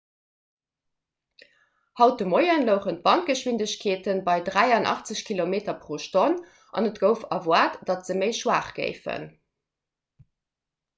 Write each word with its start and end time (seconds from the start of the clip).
haut 1.99 2.15
de 2.21 2.25
moie 2.31 2.55
louchen 2.69 2.97
d'wandgeschwindegkeete 3.03 4.17
bei 4.31 4.35
83 4.49 5.23
km/h 5.29 6.25
an 6.81 6.91
et 6.91 7.01
gouf 7.07 7.25
erwaart 7.39 7.81
datt 7.91 8.05
se 8.11 8.21
méi 8.23 8.35
schwaach 8.43 8.77
géifen 8.83 9.33